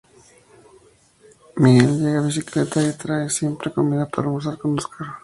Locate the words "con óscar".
4.57-5.05